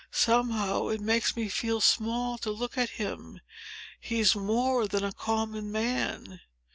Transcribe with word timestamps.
Somehow, 0.09 0.87
it 0.87 0.99
makes 0.99 1.35
me 1.35 1.47
feel 1.47 1.79
small 1.79 2.39
to 2.39 2.49
look 2.49 2.75
at 2.75 2.89
him. 2.97 3.39
He's 3.99 4.33
more 4.33 4.87
than 4.87 5.03
a 5.03 5.13
common 5.13 5.71
man." 5.71 6.39